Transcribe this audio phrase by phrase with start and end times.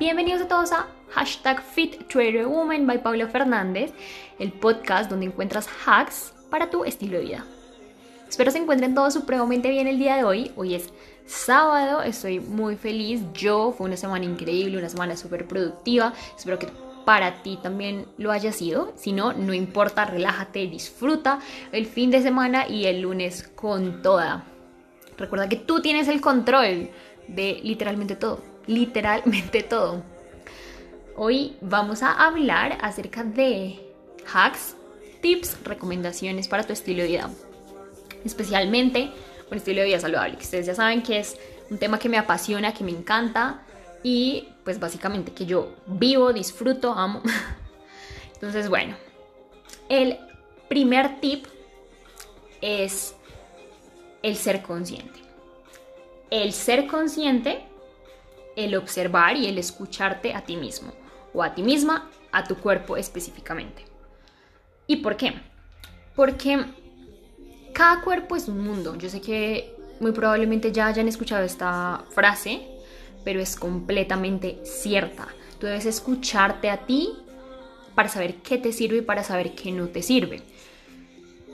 [0.00, 3.92] Bienvenidos a todos a hashtag Fit by Paula Fernández,
[4.38, 7.44] el podcast donde encuentras hacks para tu estilo de vida.
[8.26, 10.52] Espero se encuentren todos supremamente bien el día de hoy.
[10.56, 10.88] Hoy es
[11.26, 13.20] sábado, estoy muy feliz.
[13.34, 16.14] Yo fue una semana increíble, una semana súper productiva.
[16.34, 16.68] Espero que
[17.04, 18.94] para ti también lo haya sido.
[18.96, 21.40] Si no, no importa, relájate, disfruta
[21.72, 24.46] el fin de semana y el lunes con toda.
[25.18, 26.88] Recuerda que tú tienes el control
[27.28, 30.02] de literalmente todo literalmente todo.
[31.16, 33.80] Hoy vamos a hablar acerca de
[34.32, 34.76] hacks,
[35.20, 37.30] tips, recomendaciones para tu estilo de vida.
[38.24, 39.10] Especialmente
[39.50, 41.36] un estilo de vida saludable, que ustedes ya saben que es
[41.70, 43.62] un tema que me apasiona, que me encanta
[44.02, 47.22] y pues básicamente que yo vivo, disfruto, amo.
[48.34, 48.96] Entonces, bueno,
[49.88, 50.18] el
[50.68, 51.46] primer tip
[52.60, 53.14] es
[54.22, 55.20] el ser consciente.
[56.30, 57.64] El ser consciente
[58.64, 60.92] el observar y el escucharte a ti mismo
[61.32, 63.84] o a ti misma, a tu cuerpo específicamente.
[64.86, 65.34] ¿Y por qué?
[66.16, 66.64] Porque
[67.72, 68.96] cada cuerpo es un mundo.
[68.96, 72.66] Yo sé que muy probablemente ya hayan escuchado esta frase,
[73.24, 75.28] pero es completamente cierta.
[75.58, 77.10] Tú debes escucharte a ti
[77.94, 80.42] para saber qué te sirve y para saber qué no te sirve.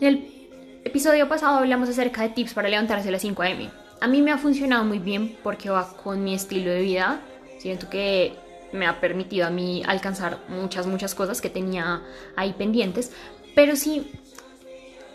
[0.00, 0.48] En el
[0.84, 3.83] episodio pasado hablamos acerca de tips para levantarse a las 5 a.m.
[4.04, 7.22] A mí me ha funcionado muy bien porque va con mi estilo de vida.
[7.56, 8.34] Siento que
[8.70, 12.02] me ha permitido a mí alcanzar muchas, muchas cosas que tenía
[12.36, 13.12] ahí pendientes.
[13.54, 14.06] Pero si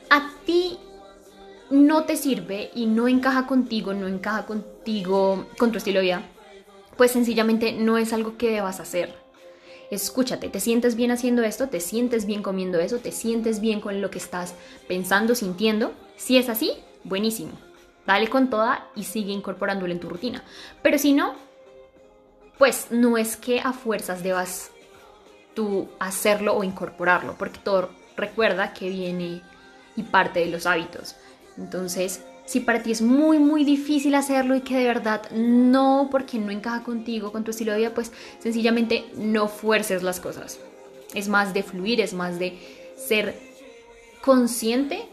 [0.09, 0.79] a ti
[1.69, 6.23] no te sirve y no encaja contigo, no encaja contigo, con tu estilo de vida,
[6.97, 9.13] pues sencillamente no es algo que debas hacer.
[9.91, 11.69] Escúchate, ¿te sientes bien haciendo esto?
[11.69, 12.97] ¿Te sientes bien comiendo eso?
[12.97, 14.55] ¿Te sientes bien con lo que estás
[14.87, 15.93] pensando, sintiendo?
[16.17, 16.71] Si es así,
[17.03, 17.68] buenísimo
[18.09, 20.43] dale con toda y sigue incorporándolo en tu rutina.
[20.81, 21.35] Pero si no,
[22.57, 24.71] pues no es que a fuerzas debas
[25.53, 29.43] tú hacerlo o incorporarlo, porque todo recuerda que viene
[29.95, 31.17] y parte de los hábitos.
[31.55, 36.39] Entonces, si para ti es muy, muy difícil hacerlo y que de verdad no, porque
[36.39, 40.59] no encaja contigo, con tu estilo de vida, pues sencillamente no fuerces las cosas.
[41.13, 42.57] Es más de fluir, es más de
[42.97, 43.39] ser
[44.21, 45.07] consciente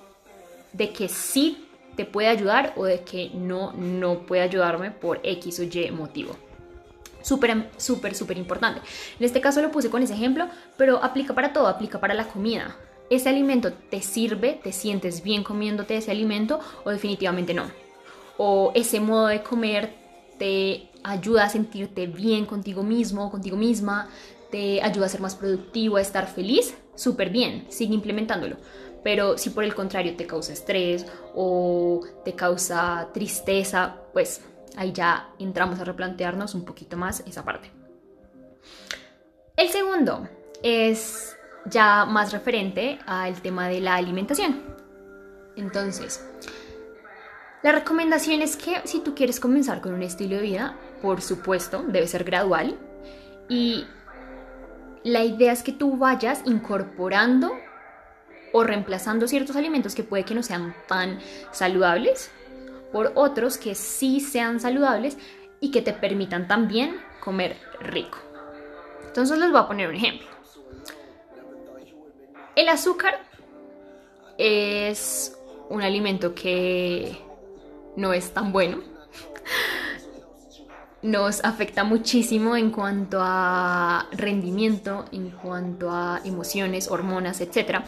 [0.72, 1.65] de que sí
[1.96, 6.36] te puede ayudar o de que no, no puede ayudarme por X o Y motivo.
[7.22, 8.80] Súper, súper, súper importante.
[9.18, 10.46] En este caso lo puse con ese ejemplo,
[10.76, 12.76] pero aplica para todo, aplica para la comida.
[13.10, 14.60] ¿Ese alimento te sirve?
[14.62, 17.64] ¿Te sientes bien comiéndote ese alimento o definitivamente no?
[18.36, 19.94] ¿O ese modo de comer
[20.38, 24.08] te ayuda a sentirte bien contigo mismo, contigo misma?
[24.50, 26.76] ¿Te ayuda a ser más productivo, a estar feliz?
[26.94, 28.56] Súper bien, sigue implementándolo.
[29.02, 34.42] Pero si por el contrario te causa estrés o te causa tristeza, pues
[34.76, 37.70] ahí ya entramos a replantearnos un poquito más esa parte.
[39.56, 40.28] El segundo
[40.62, 41.36] es
[41.66, 44.62] ya más referente al tema de la alimentación.
[45.56, 46.24] Entonces,
[47.62, 51.82] la recomendación es que si tú quieres comenzar con un estilo de vida, por supuesto,
[51.88, 52.78] debe ser gradual
[53.48, 53.86] y
[55.06, 57.52] la idea es que tú vayas incorporando
[58.52, 61.20] o reemplazando ciertos alimentos que puede que no sean tan
[61.52, 62.32] saludables
[62.92, 65.16] por otros que sí sean saludables
[65.60, 68.18] y que te permitan también comer rico.
[69.06, 70.26] Entonces les voy a poner un ejemplo.
[72.56, 73.20] El azúcar
[74.38, 75.38] es
[75.68, 77.16] un alimento que
[77.94, 78.95] no es tan bueno.
[81.02, 87.80] Nos afecta muchísimo en cuanto a rendimiento, en cuanto a emociones, hormonas, etc.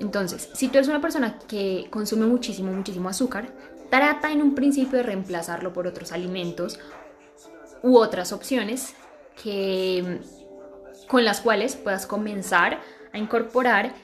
[0.00, 3.48] Entonces, si tú eres una persona que consume muchísimo, muchísimo azúcar,
[3.90, 6.78] trata en un principio de reemplazarlo por otros alimentos
[7.82, 8.94] u otras opciones
[9.42, 10.20] que,
[11.08, 12.80] con las cuales puedas comenzar
[13.12, 13.94] a incorporar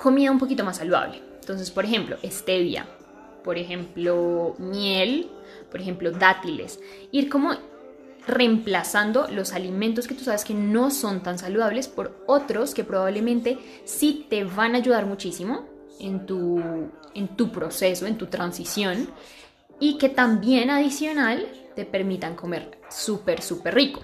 [0.00, 1.22] comida un poquito más saludable.
[1.40, 2.86] Entonces, por ejemplo, stevia,
[3.42, 5.30] por ejemplo, miel,
[5.70, 6.80] por ejemplo, dátiles.
[7.12, 7.52] Ir como
[8.26, 13.58] reemplazando los alimentos que tú sabes que no son tan saludables por otros que probablemente
[13.84, 15.66] sí te van a ayudar muchísimo
[15.98, 16.60] en tu,
[17.14, 19.08] en tu proceso, en tu transición
[19.80, 24.02] y que también adicional te permitan comer súper, súper rico.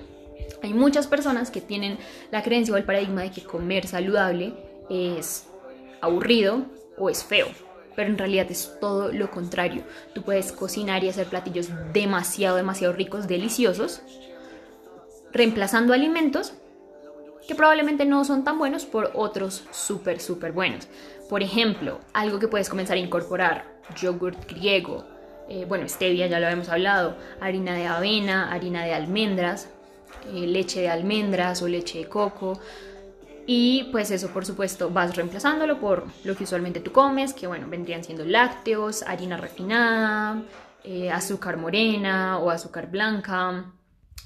[0.63, 1.99] Hay muchas personas que tienen
[2.31, 4.55] la creencia o el paradigma de que comer saludable
[4.89, 5.47] es
[6.01, 6.65] aburrido
[6.97, 7.49] o es feo
[7.95, 9.85] pero en realidad es todo lo contrario.
[10.15, 14.03] Tú puedes cocinar y hacer platillos demasiado, demasiado ricos, deliciosos,
[15.33, 16.55] reemplazando alimentos
[17.47, 20.89] que probablemente no son tan buenos por otros súper, súper buenos.
[21.29, 23.65] Por ejemplo, algo que puedes comenzar a incorporar,
[24.01, 25.05] yogurt griego,
[25.49, 29.69] eh, bueno, stevia ya lo hemos hablado, harina de avena, harina de almendras,
[30.33, 32.59] eh, leche de almendras o leche de coco.
[33.47, 37.67] Y pues eso por supuesto vas reemplazándolo por lo que usualmente tú comes, que bueno,
[37.69, 40.43] vendrían siendo lácteos, harina refinada,
[40.83, 43.73] eh, azúcar morena o azúcar blanca.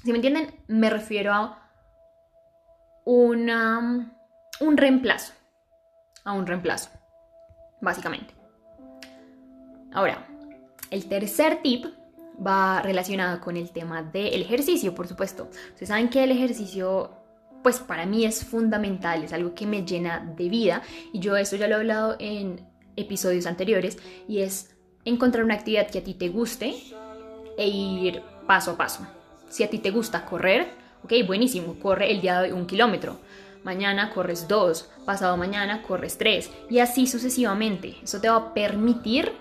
[0.03, 1.69] Si me entienden, me refiero a
[3.05, 4.13] una,
[4.59, 5.33] un reemplazo.
[6.23, 6.89] A un reemplazo,
[7.81, 8.33] básicamente.
[9.93, 10.27] Ahora,
[10.91, 11.85] el tercer tip
[12.45, 15.49] va relacionado con el tema del ejercicio, por supuesto.
[15.69, 17.11] Ustedes saben que el ejercicio,
[17.63, 20.81] pues para mí es fundamental, es algo que me llena de vida
[21.13, 22.61] y yo eso ya lo he hablado en
[22.95, 23.97] episodios anteriores
[24.27, 24.75] y es
[25.05, 26.75] encontrar una actividad que a ti te guste
[27.57, 29.07] e ir paso a paso.
[29.49, 30.67] Si a ti te gusta correr,
[31.03, 33.19] ok, buenísimo, corre el día de un kilómetro.
[33.63, 37.97] Mañana corres dos, pasado mañana corres tres y así sucesivamente.
[38.01, 39.33] Eso te va a permitir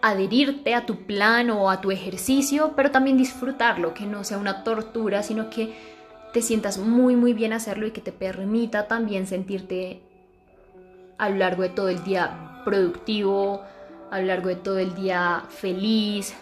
[0.00, 4.64] adherirte a tu plan o a tu ejercicio, pero también disfrutarlo, que no sea una
[4.64, 5.97] tortura, sino que
[6.32, 10.02] te sientas muy muy bien hacerlo y que te permita también sentirte
[11.18, 13.62] a lo largo de todo el día productivo,
[14.10, 16.34] a lo largo de todo el día feliz,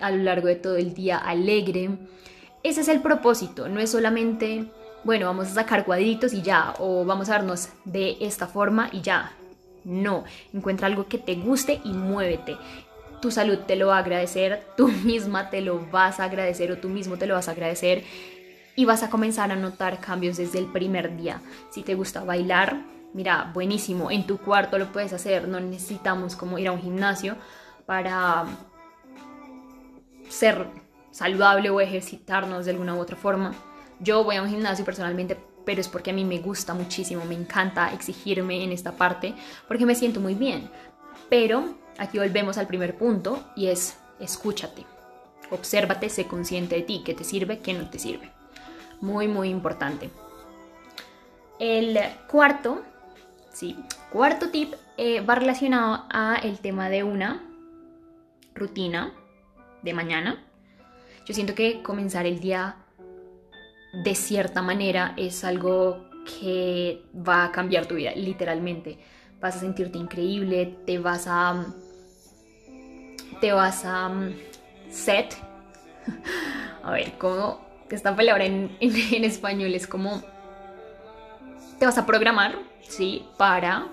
[0.00, 1.90] a lo largo de todo el día alegre.
[2.62, 4.66] Ese es el propósito, no es solamente,
[5.04, 9.02] bueno, vamos a sacar cuadritos y ya, o vamos a darnos de esta forma y
[9.02, 9.32] ya.
[9.84, 12.56] No, encuentra algo que te guste y muévete.
[13.22, 16.78] Tu salud te lo va a agradecer, tú misma te lo vas a agradecer o
[16.78, 18.04] tú mismo te lo vas a agradecer
[18.76, 21.40] y vas a comenzar a notar cambios desde el primer día.
[21.70, 22.82] Si te gusta bailar,
[23.12, 27.36] mira, buenísimo, en tu cuarto lo puedes hacer, no necesitamos como ir a un gimnasio
[27.86, 28.44] para
[30.28, 30.66] ser
[31.10, 33.52] saludable o ejercitarnos de alguna u otra forma.
[33.98, 37.34] Yo voy a un gimnasio personalmente pero es porque a mí me gusta muchísimo, me
[37.34, 39.34] encanta exigirme en esta parte,
[39.68, 40.70] porque me siento muy bien.
[41.28, 44.84] Pero aquí volvemos al primer punto y es escúchate,
[45.50, 48.39] obsérvate, sé consciente de ti, qué te sirve, qué no te sirve.
[49.00, 50.10] Muy, muy importante.
[51.58, 51.98] El
[52.28, 52.82] cuarto,
[53.52, 53.76] sí,
[54.10, 57.42] cuarto tip eh, va relacionado a el tema de una
[58.54, 59.12] rutina
[59.82, 60.44] de mañana.
[61.26, 62.76] Yo siento que comenzar el día
[63.92, 68.98] de cierta manera es algo que va a cambiar tu vida, literalmente.
[69.40, 71.64] Vas a sentirte increíble, te vas a...
[73.40, 74.10] Te vas a...
[74.90, 75.36] Set.
[76.82, 77.69] A ver, ¿cómo?
[77.90, 80.22] Esta palabra en, español es como...
[81.78, 83.26] Te vas a programar, ¿sí?
[83.36, 83.88] Para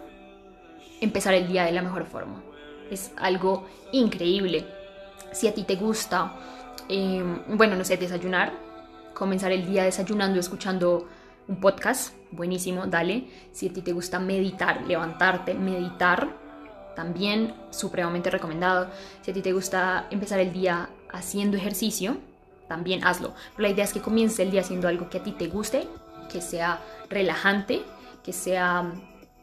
[1.01, 2.43] empezar el día de la mejor forma.
[2.91, 4.65] Es algo increíble.
[5.31, 6.33] Si a ti te gusta,
[6.89, 8.53] eh, bueno, no sé, desayunar,
[9.13, 11.07] comenzar el día desayunando, escuchando
[11.47, 13.27] un podcast, buenísimo, dale.
[13.51, 16.29] Si a ti te gusta meditar, levantarte, meditar,
[16.95, 18.89] también supremamente recomendado.
[19.21, 22.17] Si a ti te gusta empezar el día haciendo ejercicio,
[22.67, 23.33] también hazlo.
[23.55, 25.87] Pero la idea es que comiences el día haciendo algo que a ti te guste,
[26.31, 27.83] que sea relajante,
[28.23, 28.91] que sea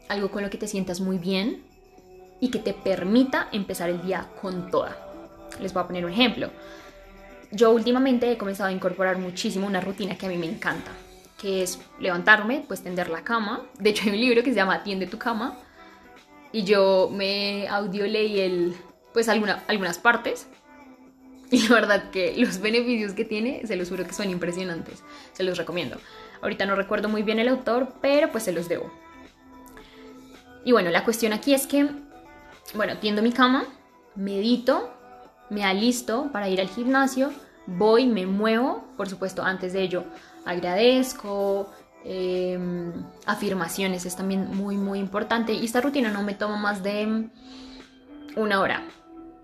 [0.08, 1.64] algo con lo que te sientas muy bien
[2.40, 4.96] y que te permita empezar el día con toda.
[5.60, 6.50] Les voy a poner un ejemplo
[7.54, 10.90] yo últimamente he comenzado a incorporar muchísimo una rutina que a mí me encanta,
[11.40, 13.62] que es levantarme, pues tender la cama.
[13.78, 15.58] De hecho hay un libro que se llama Tiende tu cama
[16.52, 18.76] y yo me audio leí el,
[19.12, 20.48] pues alguna, algunas partes
[21.54, 25.02] y la verdad que los beneficios que tiene, se los juro que son impresionantes,
[25.32, 25.98] se los recomiendo.
[26.42, 28.92] Ahorita no recuerdo muy bien el autor, pero pues se los debo.
[30.64, 31.88] Y bueno, la cuestión aquí es que,
[32.74, 33.64] bueno, tiendo mi cama,
[34.14, 34.90] medito,
[35.50, 37.32] me alisto para ir al gimnasio,
[37.66, 40.04] voy, me muevo, por supuesto antes de ello
[40.44, 41.70] agradezco,
[42.04, 42.92] em,
[43.26, 47.28] afirmaciones es también muy muy importante y esta rutina no me toma más de
[48.36, 48.82] una hora,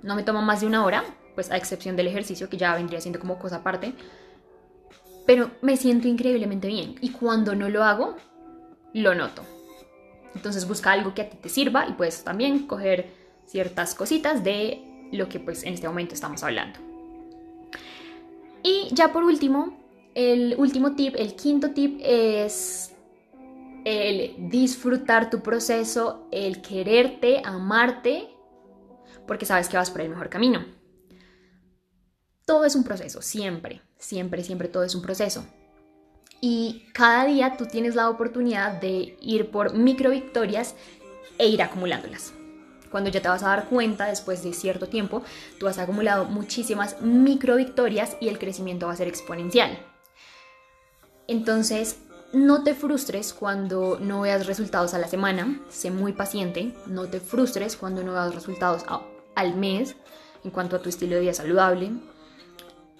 [0.02, 3.00] no me toma más de una hora, pues a excepción del ejercicio que ya vendría
[3.00, 3.94] siendo como cosa aparte,
[5.26, 8.16] pero me siento increíblemente bien y cuando no lo hago,
[8.94, 9.42] lo noto.
[10.34, 13.10] Entonces busca algo que a ti te sirva y puedes también coger
[13.46, 16.78] ciertas cositas de lo que pues en este momento estamos hablando.
[18.62, 19.78] Y ya por último,
[20.14, 22.94] el último tip, el quinto tip es
[23.84, 28.28] el disfrutar tu proceso, el quererte, amarte,
[29.26, 30.64] porque sabes que vas por el mejor camino.
[32.50, 35.44] Todo es un proceso, siempre, siempre, siempre todo es un proceso.
[36.40, 40.74] Y cada día tú tienes la oportunidad de ir por micro victorias
[41.38, 42.32] e ir acumulándolas.
[42.90, 45.22] Cuando ya te vas a dar cuenta después de cierto tiempo,
[45.60, 49.78] tú has acumulado muchísimas micro victorias y el crecimiento va a ser exponencial.
[51.28, 51.98] Entonces,
[52.32, 57.20] no te frustres cuando no veas resultados a la semana, sé muy paciente, no te
[57.20, 58.84] frustres cuando no veas resultados
[59.36, 59.94] al mes
[60.42, 61.92] en cuanto a tu estilo de vida saludable.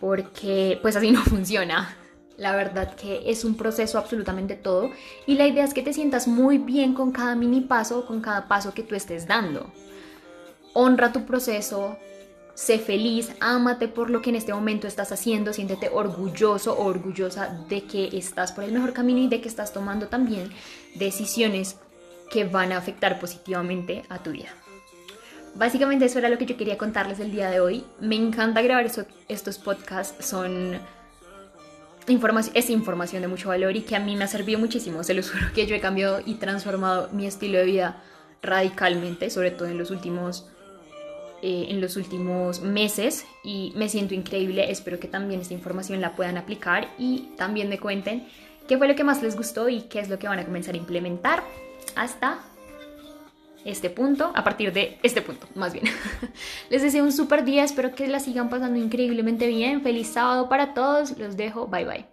[0.01, 1.97] Porque pues así no funciona.
[2.37, 4.91] La verdad que es un proceso absolutamente todo
[5.27, 8.49] y la idea es que te sientas muy bien con cada mini paso, con cada
[8.49, 9.71] paso que tú estés dando.
[10.73, 11.99] Honra tu proceso,
[12.55, 17.65] sé feliz, ámate por lo que en este momento estás haciendo, siéntete orgulloso o orgullosa
[17.69, 20.51] de que estás por el mejor camino y de que estás tomando también
[20.95, 21.77] decisiones
[22.31, 24.49] que van a afectar positivamente a tu vida.
[25.55, 27.85] Básicamente eso era lo que yo quería contarles el día de hoy.
[28.01, 28.87] Me encanta grabar
[29.29, 30.79] estos podcasts, son
[32.09, 35.03] información, es información de mucho valor y que a mí me ha servido muchísimo.
[35.03, 38.03] Se los juro que yo he cambiado y transformado mi estilo de vida
[38.43, 40.49] radicalmente, sobre todo en los últimos,
[41.43, 44.71] eh, en los últimos meses y me siento increíble.
[44.71, 48.27] Espero que también esta información la puedan aplicar y también me cuenten
[48.69, 50.75] qué fue lo que más les gustó y qué es lo que van a comenzar
[50.75, 51.43] a implementar
[51.97, 52.41] hasta
[53.65, 55.85] este punto, a partir de este punto, más bien.
[56.71, 59.83] Les deseo un super día, espero que la sigan pasando increíblemente bien.
[59.83, 62.07] Feliz sábado para todos, los dejo, bye bye.